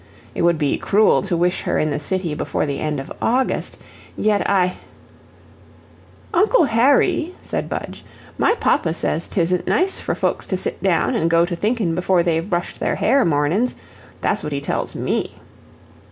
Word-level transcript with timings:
It 0.33 0.41
would 0.41 0.57
be 0.57 0.79
cruel 0.79 1.21
to 1.21 1.37
wish 1.37 1.61
her 1.61 1.77
in 1.77 1.91
the 1.91 1.99
city 1.99 2.33
before 2.33 2.65
the 2.65 2.79
end 2.79 2.99
of 2.99 3.11
August, 3.21 3.77
yet 4.17 4.41
I 4.49 4.77
"Uncle 6.33 6.63
Harry," 6.63 7.35
said 7.43 7.69
Budge, 7.69 8.03
"my 8.35 8.55
papa 8.59 8.95
says 8.95 9.27
'tisn't 9.29 9.67
nice 9.67 9.99
for 9.99 10.15
folks 10.15 10.47
to 10.47 10.57
sit 10.57 10.81
down 10.81 11.13
and 11.13 11.29
go 11.29 11.45
to 11.45 11.55
thinkin' 11.55 11.93
before 11.93 12.23
they've 12.23 12.49
brushed 12.49 12.79
their 12.79 12.95
hair 12.95 13.23
mornin's 13.23 13.75
that's 14.21 14.43
what 14.43 14.53
he 14.53 14.59
tells 14.59 14.95
ME." 14.95 15.35